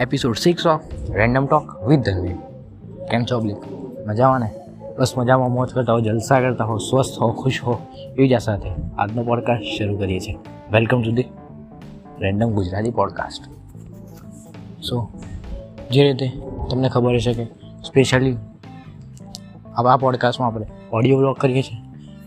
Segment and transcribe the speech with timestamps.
[0.00, 2.34] Episode six of random talk with Dhanvi
[3.10, 3.56] કેમ છો બ્લિક
[4.06, 4.50] મજામાં ને?
[4.98, 8.70] બસ મજામાં, મોજ કરતા હો, જલસા કરતા હો, સ્વસ્થ હો, ખુશ હો, એવી જ સાથે
[8.98, 10.34] આજનો પોડકાસ્ટ શરૂ કરીએ છીએ.
[10.72, 11.24] Welcome to the
[12.20, 13.42] random Gujarati podcast
[14.82, 15.08] so
[15.90, 16.32] જે રીતે
[16.70, 17.44] તમને ખબર હશે કે
[17.84, 18.36] સ્પેશિયલી
[19.76, 21.78] આવા પોડકાસ્ટમાં આપણે ઓડિયો બ્લોગ કરીએ છીએ.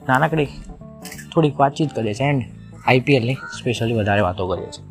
[0.10, 0.46] નાનકડી
[1.34, 2.44] થોડીક વાતચીત કરીએ છીએ એન્ડ
[2.86, 4.86] આઈપીએલની સ્પેશિયલી વધારે વાતો કરીએ છીએ.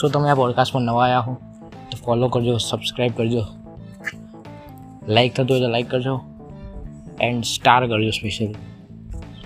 [0.00, 1.36] સો તમે આ પોડકાસ્ટમાં નવા આવ્યા હો
[2.06, 3.42] ફોલો કરજો સબસ્ક્રાઈબ કરજો.
[5.08, 6.20] લાઈક થતું હોય તો લાઈક કરજો.
[7.20, 8.54] એન્ડ સ્ટાર કરજો સ્પેશિયલી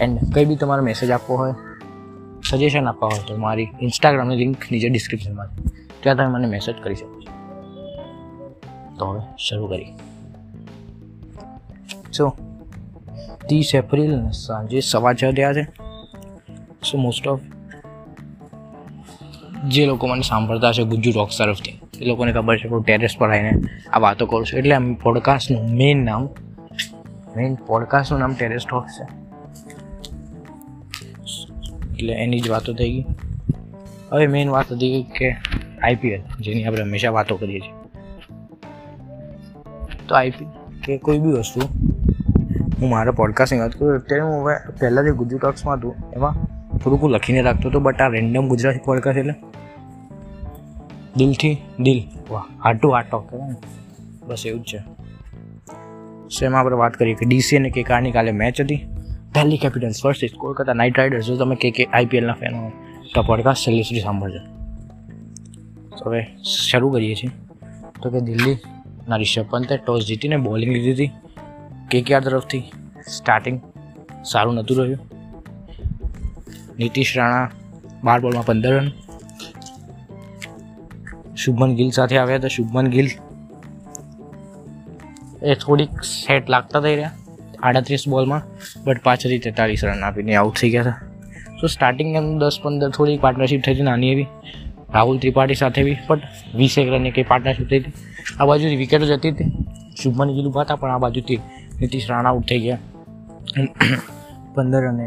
[0.01, 1.55] એન્ડ કંઈ બી તમારે મેસેજ આપવો હોય
[2.51, 5.49] સજેશન આપવા હોય તો મારી ઇન્સ્ટાગ્રામની લિંક નીચે ડિસ્ક્રિપ્શનમાં
[6.03, 7.33] ત્યાં તમે મને મેસેજ કરી શકો છો.
[8.99, 9.93] તો હવે શરૂ કરી
[12.17, 12.29] સો
[13.49, 15.63] ત્રીસ એપ્રિલ સાંજે સવા છ થયા છે.
[16.91, 17.41] સો મોસ્ટ ઓફ
[19.69, 21.80] જે લોકો મને સાંભળતા હશે ગુજ્જુ રોક્સ તરફથી.
[22.01, 23.51] એ લોકોને ખબર છે, હું ટેરેસ પર આવીને
[23.93, 24.59] આ વાતો કરું છું.
[24.59, 26.29] એટલે પોડકાસ્ટનું મેઇન નામ
[27.37, 29.05] મેઇન પોડકાસ્ટનું નામ ટેરેસ ટોક છે.
[31.93, 33.05] એટલે એની જ વાતો થઈ ગઈ.
[34.13, 35.37] હવે મેઇન વાત હતી કે
[35.83, 37.75] આઈપીએલ જેની આપણે હંમેશા વાતો કરીએ છીએ.
[40.09, 40.51] તો આઈપીએલ
[40.85, 41.61] કે કોઈ બી વસ્તુ,
[42.81, 46.35] હું મારા પોડકાસ્ટની વાત કરું અત્યારે હું હવે પહેલાં જે ગુજ્જુ ટોક્સમાં હતું, એમાં
[46.79, 49.35] થોડુંક લખીને રાખતો હતો બટ આ રેન્ડમ ગુજરાતી પોડકાસ્ટ એટલે
[51.17, 52.03] દિલથી દિલ.
[52.31, 53.55] વાહ હાર્ટ ટુ હાર્ટ ટોક કહેવાય
[54.27, 54.79] બસ એવું જ છે.
[56.29, 58.77] સેમ આપણે વાત કરીએ કે ડીસી અને કેકારની કાલે મેચ હતી.
[59.35, 62.73] Delhi Capitals versus Kolkata Knight Riders જો તમે કે કે આઈપીએલના ફેન હો,
[63.15, 64.41] તો પોડકાસ્ટ છેલ્લી સુધી સાંભળજો.
[66.07, 66.27] હવે
[66.71, 67.31] શરૂ કરીએ છીએ.
[68.03, 71.11] તો કે દિલ્હીના રિષભ પંતે ટોસ જીતીને બોલિંગ લીધી હતી.
[71.91, 72.63] કેકેઆર તરફથી
[73.09, 73.61] સ્ટાર્ટિંગ
[74.25, 74.99] સારું નહોતું રહ્યું.
[76.79, 77.51] નીતિશ રાણા
[78.05, 78.91] બાર બોલમાં પંદર રન
[81.43, 82.55] શુભમન ગિલ સાથે આવ્યા હતા.
[82.57, 83.09] શુભમન ગિલ
[85.43, 87.15] એ થોડીક સેટ લાગતા થઈ રહ્યા,
[87.67, 88.43] આડત્રીસ બોલમાં
[88.85, 90.99] બટ પાછળથી તેતાલીસ રન આપીને આઉટ થઈ ગયા હતા.
[91.59, 92.11] સો સ્ટાર્ટિંગ
[92.43, 94.29] દસ પંદર થોડી પાર્ટનરશિપ થઈ હતી, નાની એવી.
[94.95, 96.23] રાહુલ ત્રિપાઠી સાથે બી બટ
[96.61, 97.95] વીસેક રનની કંઈ પાર્ટનરશિપ થઈ હતી.
[98.39, 99.49] આ બાજુથી વિકેટો જતી હતી
[100.01, 101.41] શુભમન ગિલ ઊભા હતા, પણ આ બાજુથી
[101.81, 102.81] નીતિશ રાણા આઉટ થઈ ગયા.
[104.55, 105.07] પંદર અને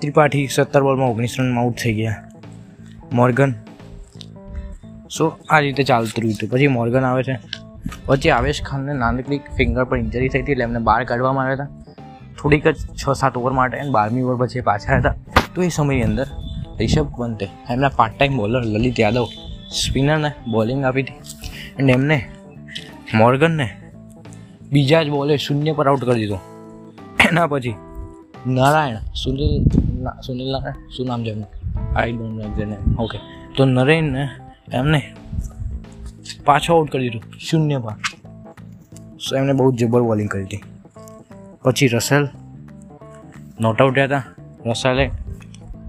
[0.00, 2.18] ત્રિપાઠી સત્તર બોલમાં ઓગણીસ રનમાં આઉટ થઈ ગયા.
[3.18, 3.52] મોર્ગન
[5.10, 6.48] સો આ રીતે ચાલતું રહ્યું હતું.
[6.50, 7.38] પછી મોર્ગન આવે છે.
[8.08, 11.68] વચ્ચે આવેશ ખાનને નાનકડી ફિંગર પર ઇન્જરી થઈ હતી એટલે એમને બહાર કાઢવામાં આવ્યા હતા.
[12.42, 15.14] થોડીક જ છ સાત ઓવર માટે અને બારમી ઓવર પછી પાછા હતા.
[15.54, 16.26] તો એ સમયની અંદર
[16.78, 19.24] રિષભ પંતે એમના part time bowler Lalit Yadav,
[19.84, 21.12] સ્પિનરને bowling આપી હતી.
[21.78, 22.28] અને એમને
[23.14, 23.68] મોર્ગનને
[24.72, 26.38] બીજા જ બોલે શૂન્ય પર આઉટ કરી દીધો.
[27.30, 27.74] એના પછી
[28.46, 29.64] નારાયણ, સુનિલ
[30.26, 31.48] સુનિલ નારાયણ, શું નામ છે એમનું?
[31.98, 33.18] આઈ ડોન્ટ નો ઓકે
[33.56, 34.28] તો નરેનને
[34.72, 35.14] એમને
[36.44, 37.92] પાછો આઉટ કરી દીધું શૂન્ય પર
[39.18, 40.62] સો એમને બહુ જબર બોલિંગ કરી હતી.
[41.62, 42.28] પછી રસેલ.
[43.60, 44.22] નોટ આઉટ હતા.
[44.66, 45.10] રસેલે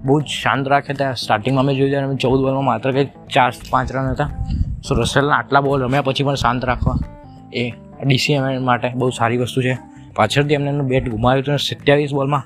[0.04, 1.14] બહુ જ શાંત રાખ્યા હતા.
[1.14, 4.30] સ્ટાર્ટિંગમાં અમે જોયું અમે ચૌદ બોલમાં માત્ર કંઈક ચાર પાંચ રન હતા.
[4.88, 6.98] સો રસેલના આટલા બોલ રમ્યા પછી પણ શાંત રાખવા
[7.52, 7.70] એ
[8.06, 9.78] ડીસીએમ માટે બહુ સારી વસ્તુ છે.
[10.16, 12.42] પાછળથી એમને એમનું બેટ ગુમાવ્યું હતું સત્યાવીસ બોલમાં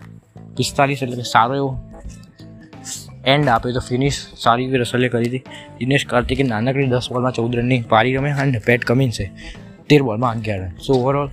[0.57, 1.92] પિસ્તાલીસ એટલે કે સારો એવો
[3.27, 5.43] એન્ડ આપ્યો તો ફિનિશ સારી એવી રસલે કરી હતી.
[5.79, 9.31] દિનેશ કાર્તિકે નાનકડી દસ બોલમાં ચૌદ રનની પારી રમે અને પેટ કમિન્સે
[9.89, 10.77] તેર બોલમાં અગિયાર રન.
[10.87, 11.29] સો ઓવરઓલ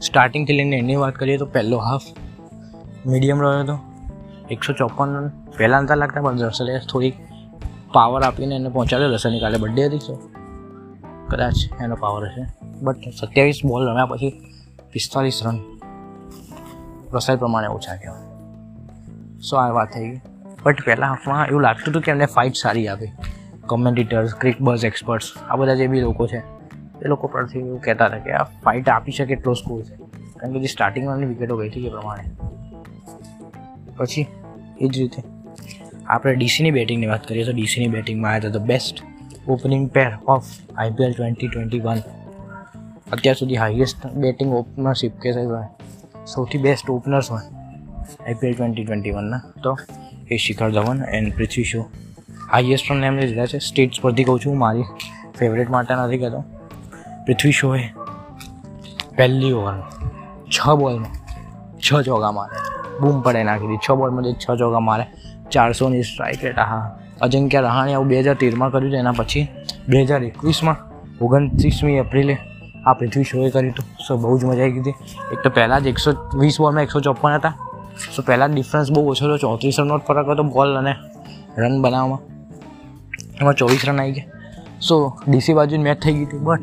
[0.00, 2.02] સ્ટાર્ટિંગથી લઈને એની વાત કરીએ તો પહેલો હાફ
[3.06, 3.78] મીડિયમ રહ્યો હતો.
[4.50, 5.28] એકસો ચોપન રન.
[5.56, 7.14] પહેલાં નતા લાગતા, પણ રસલે થોડીક
[7.92, 9.08] પાવર આપીને એને પહોંચાડ્યો.
[9.08, 10.30] રસલની કાલે બર્થડે હતી સો
[11.28, 12.44] કદાચ એનો પાવર હશે.
[12.82, 14.30] બટ સત્યાવીસ બોલ રમ્યા પછી
[14.92, 15.58] પિસ્તાલીસ રન.
[17.12, 18.20] રસાઈ પ્રમાણે ઓછા કહેવાય.
[19.40, 20.20] સો આ વાત થઈ ગઈ.
[20.64, 23.10] બટ પહેલાં હાફમાં એવું લાગતું હતું કે એમને ફાઇટ સારી આપી.
[23.66, 26.38] કોમેન્ટેટર્સ ક્રિક બસ એક્સપર્ટ્સ આ બધા જે બી લોકો છે,
[27.02, 29.96] એ લોકો પરથી એવું કહેતા હતા કે આ ફાઇટ આપી શકે એટલો સ્કોર છે.
[30.40, 32.24] કારણ કે જે સ્ટાર્ટિંગમાં વિકેટો ગઈ હતી એ પ્રમાણે.
[33.96, 34.26] પછી
[34.80, 35.22] એ જ રીતે.
[36.06, 39.02] આપણે ડીસીની બેટિંગની વાત કરીએ તો ડીસીની બેટિંગમાં આવ્યા હતા the best
[39.48, 40.44] opening pair of
[40.78, 42.00] IPL twenty twenty one
[43.12, 45.32] અત્યાર સુધી હાઈએસ્ટ બેટિંગ ઓપનરશીપ કે
[46.26, 47.46] સૌથી બેસ્ટ ઓપનર્સ હોય
[48.26, 49.76] આઈપીએલ ટ્વેન્ટી ટ્વેન્ટી વનના તો
[50.30, 51.86] એ Shikhar Dhawan and Prithvi Shaw.
[52.52, 54.84] Highest run એમને લીધા છે સ્ટેટ્સ પરથી કહું છું મારી.
[55.38, 56.44] ફેવરેટ માટે નથી કહેતો.
[57.26, 57.82] પૃથ્વી શોએ
[59.16, 59.74] પહેલી ઓવર
[60.50, 61.12] છ બોલમાં
[61.78, 62.56] છ ચોગા મારે.
[63.00, 63.78] બૂમ પડે નાખી દીધી.
[63.88, 65.06] છ બોલમાં છ ચોગા મારે.
[65.50, 68.96] ચારસોની સ્ટ્રાઇક રેટ હા અજંક્ય રહાણે આવું બે હજાર તેરમાં કર્યું છે.
[68.96, 69.48] એના પછી
[69.88, 70.76] બે હજાર એકવીસમાં,
[71.24, 72.36] ઓગણત્રીસમી એપ્રિલે
[72.86, 73.84] આ પૃથ્વી શોએ કર્યું હતું.
[74.08, 74.90] સો બહુ જ મજા આવી ગઈ હતી.
[75.32, 77.56] એક તો પહેલાં જ એકસો વીસ બોલમાં એકસો ચોપન હતા.
[78.16, 80.94] સો પહેલાં ડિફરન્સ બહુ ઓછો હતો ચોત્રીસ રનનો જ ફરક હતો બોલ અને
[81.58, 82.18] રન બનાવવામાં.
[83.40, 84.24] એમાં ચોવીસ રન આવી ગયા.
[84.80, 86.38] સો ડીસી બાજુ મેચ થઈ ગઈ હતી.
[86.38, 86.60] બટ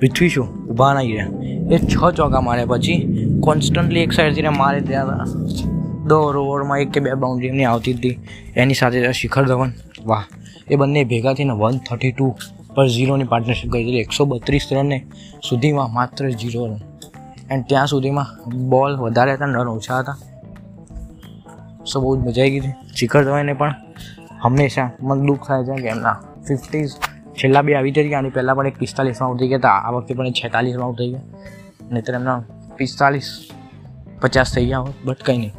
[0.00, 0.66] પૃથ્વી શું?
[0.66, 1.26] ઊભા નહીં રહ્યા.
[1.74, 5.06] એ છ ચોકા માર્યા પછી કોન્સ્ટન્ટલી એક સાઈડથી મારે ત્યાં
[6.08, 8.18] દર ઓવરમાં એક કે બે બાઉન્ડ્રી એમની આવતી હતી.
[8.56, 9.72] એની સાથે શિખર ધવન.
[10.06, 10.24] વાહ.
[10.70, 12.34] એ બંને ભેગા થઈને વન થર્ટી ટુ
[12.74, 15.06] પર ઝીરોની પાર્ટનરશિપ કરી હતી એકસો બત્રીસ રનને
[15.48, 16.78] સુધીમાં માત્ર ઝીરો રન
[17.50, 20.16] એન્ડ ત્યાં સુધીમાં બોલ વધારે હતા રન ઓછા હતા.
[21.92, 23.74] સો બહુ જ મજા આવી ગઈ હતી શિખર ધવનને પણ
[24.44, 26.16] હંમેશા મન દુઃખ થાય છે કે એમના
[26.48, 26.94] ફિફ્ટીઝ
[27.38, 30.18] છેલ્લા બે આવી થઈ ગયા અને પહેલાં પણ એક પિસ્તાલીસમાં થઈ ગયા હતા આ વખતે
[30.18, 31.26] પણ છેતાલીસમાં આઉટ થઈ ગયા.
[31.92, 32.38] નહીંતર એમના
[32.78, 33.28] પિસ્તાલીસ
[34.22, 35.54] પચાસ થઈ ગયા હોત બટ કંઈ નહીં.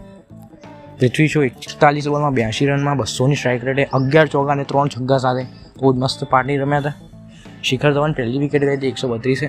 [1.00, 5.44] પૃથ્વી શો એકતાલીસ ઓવરમાં બ્યાસી રનમાં બસોની સ્ટ્રાઇક રેટે અગિયાર ચોકા અને ત્રણ છગ્ગા સાથે
[5.80, 6.96] બહુ જ મસ્ત પાર્ટી રમ્યા હતા
[7.64, 9.48] શિખર ધવન પહેલી વિકેટ ગઈ હતી, એકસો બત્રીસે.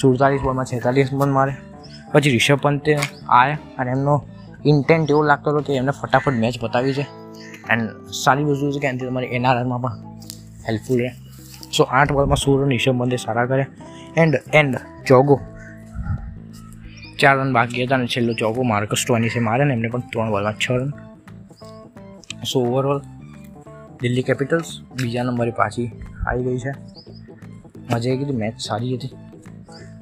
[0.00, 1.54] સુડતાલીસ બોલમાં છેતાલીસ બોલ મારે.
[2.12, 4.14] પછી રિષભ પંતે આવ્યા અને એમનો
[4.66, 7.06] ઇન્ટેન્ટ એવો લાગતો હતો કે એમને ફટાફટ મેચ બતાવી છે.
[7.70, 9.92] એન્ડ સારી વસ્તુ છે કે એનાથી તમારી એનઆરઆરમાં પણ
[10.68, 11.10] હેલ્પફુલ રહે.
[11.76, 13.66] સો આઠ બોલમાં સોળ રન રિષભ પંતે સારા કર્યા.
[14.16, 14.76] એન્ડ એન્ડ
[15.06, 15.40] ચોગો.
[17.18, 20.52] ચાર રન બાકી હતા અને છેલ્લો ચોગો માર્કસ ટોનીસે મારે ને એમને પણ ત્રણ બોલમાં
[20.52, 20.90] છ run
[22.52, 23.00] so overall
[24.02, 25.92] Delhi Capitals બીજા નંબરે પાછી
[26.26, 26.70] આવી ગઈ છે.
[27.92, 29.10] મજા આવી ગઈ મેચ સારી હતી.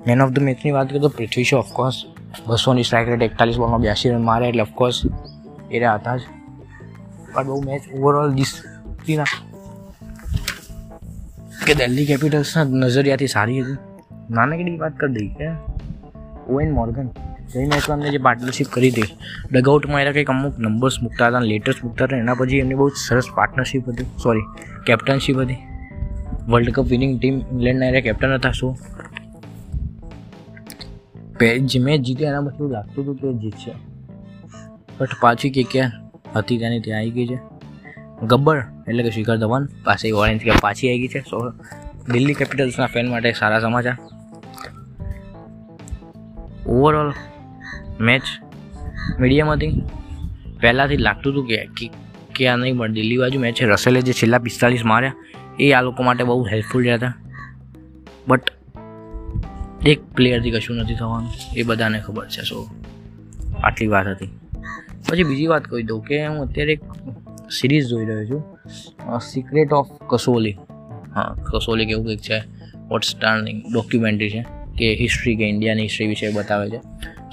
[0.06, 2.02] મેન ઓફ ધ મેચની વાત કરીએ તો પૃથ્વી શો ઓફકોર્સ
[2.46, 5.02] બસોની સ્ટ્રાઇક રેટ એકતાલીસ બોલમાં બ્યાસી રન મારે એટલે ઓફકોર્સ
[5.70, 6.22] એ રહ્યા હતા જ.
[7.34, 9.30] પણ બહુ મેચ ઓવરઓલ જીતતીના
[11.66, 13.78] કે દિલ્હી કેપિટલ્સના નજરિયાથી સારી હતી.
[14.30, 15.48] નાનકડી વાત કરી દઈ કે
[16.52, 17.08] ઓએન મોર્ગન
[17.52, 19.08] જઈ મેચમાં અમને જે પાર્ટનરશિપ કરી હતી
[19.52, 23.28] ડગઆઉટમાં એના કંઈક અમુક નંબર્સ મૂકતા હતા લેટર્સ મૂકતા હતા, એના પછી એમની બહુ સરસ
[23.34, 24.06] પાર્ટનરશિપ હતી.
[24.22, 24.44] સોરી
[24.86, 25.60] કેપ્ટનશીપ હતી.
[26.48, 28.72] વર્લ્ડ કપ વિનિંગ ટીમ ઇંગ્લેન્ડના એના કેપ્ટન હતા શું
[31.40, 33.72] મેચ જીત્યા એના પછી લાગતું હતું કે જીતશે
[35.00, 35.90] બટ પાછી કે ક્યાં
[36.36, 37.38] હતી તેની ત્યાં આવી ગઈ છે.
[38.26, 41.20] ગબ્બર એટલે કે શિખર ધવન પાસે ઓરેન્જ કે પાછી આવી ગઈ છે.
[41.20, 41.50] સો
[42.12, 43.98] દિલ્હી કેપિટલ્સના ફેન માટે સારા સમાચાર.
[46.66, 47.12] ઓવરઓલ
[48.00, 48.22] મેચ
[49.20, 49.82] મીડિયમ હતી.
[50.60, 51.90] પહેલાંથી લાગતું હતું કે
[52.34, 53.64] કે આ નહીં, પણ દિલ્હી બાજુ મેચ છે.
[53.64, 55.12] રસેલે જે છેલ્લા પિસ્તાલીસ માર્યા,
[55.60, 57.14] એ આ લોકો માટે બહુ હેલ્પફુલ રહ્યા હતા.
[58.28, 58.53] બટ
[59.86, 62.42] એક પ્લેયરથી કશું નથી થવાનું, એ બધાને ખબર છે.
[62.42, 62.58] સો
[63.62, 64.28] આટલી વાત હતી.
[65.08, 66.82] પછી બીજી વાત કહી દઉં કે હું અત્યારે એક
[67.50, 69.18] સિરીઝ જોઈ રહ્યો છું.
[69.20, 70.56] સિક્રેટ ઓફ કસોલી
[71.14, 72.38] હા કસોલી કેવું કંઈક છે?
[72.88, 74.44] વોટ સ્ટાર્નિંગ ડોક્યુમેન્ટરી છે,
[74.78, 76.80] કે હિસ્ટ્રી કે ઇન્ડિયાની હિસ્ટ્રી વિશે બતાવે છે.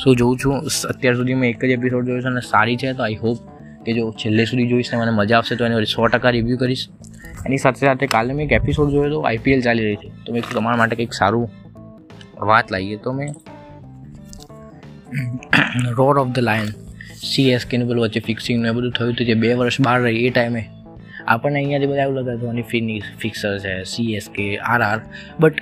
[0.03, 0.53] સો જોઉં છું
[0.89, 3.38] અત્યાર સુધી મેં એક જ એપિસોડ જોયો છે અને સારી છે, તો આઈ હોપ
[3.86, 6.88] કે જો છેલ્લે સુધી જોઈશ ને મને મજા આવશે, તો એને સો ટકા રિવ્યૂ કરીશ.
[7.45, 10.09] એની સાથે સાથે કાલે મેં એક એપિસોડ જોયો તો આઈપીએલ ચાલી રહી છે.
[10.25, 11.50] તો મેં તમારા માટે કંઈક સારું
[12.48, 13.32] વાત લાવીએ તો મેં.
[15.98, 16.70] રોર ઓફ ધ લાયન
[17.24, 20.64] સીએસકેનું પેલું વચ્ચે ફિક્સિંગ ને બધું થયું હતું, જે બે વર્ષ બહાર રહી એ ટાઈમે
[21.28, 25.00] આપણને અહીંયાથી બધા એવું લગાવવાની અને ફિક્સર છે સીએસકે આર આર
[25.40, 25.58] બટ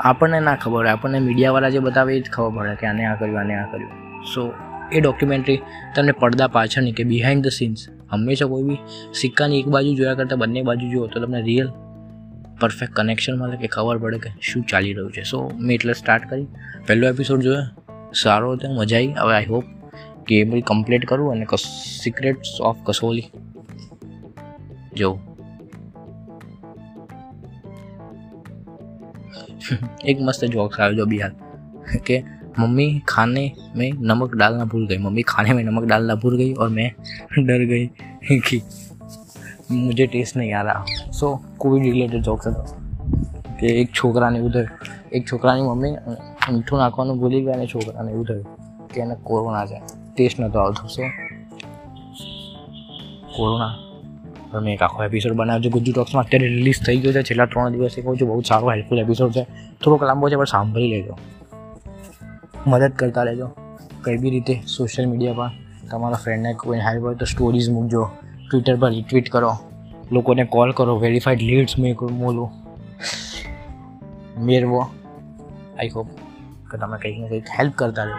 [0.00, 3.38] આપણને ના ખબર, આપણને મીડિયાવાળા જે બતાવે એ જ ખબર પડે કે આને આ કર્યું,
[3.38, 3.92] આને આ કર્યું.
[4.34, 4.42] સો
[4.92, 5.60] એ ડોક્યુમેન્ટરી
[5.96, 7.80] તમને પડદા પાછળની કે બિહાઇન્ડ ધ સીન્સ
[8.12, 8.80] હંમેશા કોઈ બી
[9.14, 11.68] સિક્કાની એક બાજુ જોયા કરતાં બંને બાજુ જુઓ તો તમને રિયલ
[12.61, 16.29] પરફેક્ટ કનેક્શન મળે કે ખબર પડે કે શું ચાલી રહ્યું છે સો મેં એટલે સ્ટાર્ટ
[16.29, 16.47] કરી
[16.85, 17.65] પહેલો એપિસોડ જોયો
[18.15, 19.65] સારો હતો મજા આવી હવે આઈ હોપ
[20.27, 21.45] કે એ બધી કમ્પ્લીટ કરું અને
[21.99, 23.27] સિક્રેટ્સ ઓફ કસોલી
[24.93, 25.17] જોઉં
[30.05, 31.31] एक मस्त जोक्स आया जो बिहार
[32.07, 32.17] कि
[32.59, 36.69] मम्मी खाने में नमक डालना भूल गई मम्मी खाने में नमक डालना भूल गई और
[36.69, 36.91] मैं
[37.39, 38.61] डर गई कि
[39.71, 42.61] मुझे टेस्ट नहीं आ रहा સો કોવિડ રિલેટેડ જોક્સ હતો
[43.59, 44.69] કે એક છોકરાને એવું થયું
[45.11, 45.95] એક છોકરાની મમ્મી
[46.49, 48.45] મીઠું નાખવાનું ભૂલી ગયા અને છોકરાને એવું થયું
[48.93, 49.81] કે એને કોરોના છે
[50.13, 51.09] ટેસ્ટ નહોતો આવતો સો
[53.35, 53.73] કોરોના
[54.55, 57.73] મેં એક આખો એપિસોડ બનાવ્યો છે ગુજ્જુ ટોક્સમાં અત્યારે રિલીઝ થઈ ગયો છે છેલ્લા ત્રણ
[57.73, 59.43] દિવસથી કહું છું બહુ સારો હેલ્પફુલ એપિસોડ છે
[59.81, 61.15] થોડોક લાંબો છે પણ સાંભળી લેજો
[62.65, 63.47] મદદ કરતા રહેજો
[64.03, 65.49] કઈ બી રીતે સોશિયલ મીડિયા
[65.81, 68.03] પર તમારા ફ્રેન્ડને કોઈ હેલ્પ હોય તો સ્ટોરીઝ મૂકજો
[68.52, 69.52] ટ્વિટર પર રિટ્વીટ કરો.
[70.12, 72.50] લોકોને કોલ કરો વેરીફાઈડ લીડ્સ મોલો
[74.38, 74.80] મેળવો.
[75.78, 76.08] આઈ હોપ
[76.70, 78.18] કે તમે કંઈક ને કંઈક હેલ્પ કરતા રહો.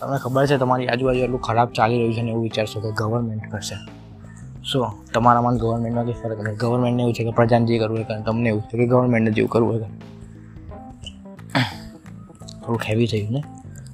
[0.00, 3.42] તમને ખબર છે, તમારી આજુબાજુ એટલું ખરાબ ચાલી રહ્યું છે ને એવું વિચારશો કે ગવર્મેન્ટ
[3.52, 3.76] કરશે.
[4.72, 4.78] સો
[5.14, 8.22] તમારામાં ગવર્મેન્ટમાં કંઈ ફરક નથી ગવર્મેન્ટને એવું છે કે પ્રજાને જે કરવું હોય કરે.
[8.22, 9.80] તમને એવું છે કે ગવર્મેન્ટને જેવું કરવું હોય
[12.60, 13.42] થોડુંક હેવી થયું ને?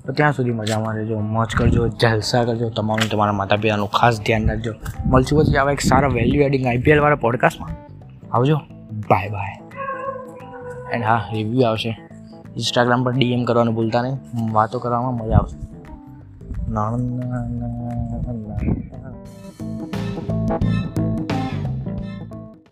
[0.07, 4.49] તો ત્યાં સુધી મજામાં રહેજો, મોજ કરજો, જલસા કરજો તમામ તમારા માતા પિતાનું ખાસ ધ્યાન
[4.49, 4.73] રાખજો.
[5.07, 7.71] મળશું પછી આવા એક સારા વેલ્યુ એડિંગ આઈપીએલ વાળા પોડકાસ્ટમાં
[8.37, 8.57] આવજો.
[9.09, 9.61] બાય બાય
[10.93, 12.01] એન્ડ હા રિવ્યૂ આવશે.
[12.57, 14.53] ઇન્સ્ટાગ્રામ પર ડીએમ કરવાનું ભૂલતા નહીં.
[14.53, 15.57] વાતો કરવામાં મજા આવશે.
[16.71, 17.45] ના ના ના
[20.99, 21.06] ના.